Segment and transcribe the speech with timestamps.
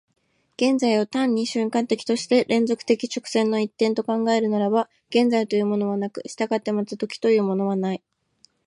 [0.55, 8.03] 現在を単に瞬間的として連続的直線の一点と考えるならば、現在というものはなく、従ってまた時というものはない。